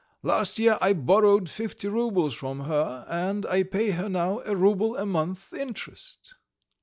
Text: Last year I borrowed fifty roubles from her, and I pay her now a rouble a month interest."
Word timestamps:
Last 0.23 0.57
year 0.57 0.79
I 0.81 0.93
borrowed 0.93 1.47
fifty 1.47 1.87
roubles 1.87 2.33
from 2.33 2.61
her, 2.61 3.05
and 3.07 3.45
I 3.45 3.61
pay 3.61 3.91
her 3.91 4.09
now 4.09 4.39
a 4.47 4.55
rouble 4.55 4.97
a 4.97 5.05
month 5.05 5.53
interest." 5.53 6.37